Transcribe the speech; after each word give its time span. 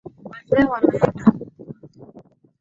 Wazee 0.29 0.65
wameenda 0.71 1.25